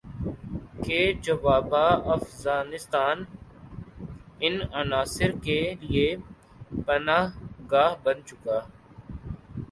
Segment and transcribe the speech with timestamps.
[0.83, 3.23] کہ جوابا افغانستان
[4.39, 6.07] ان عناصر کے لیے
[6.85, 7.27] پناہ
[7.71, 8.59] گاہ بن چکا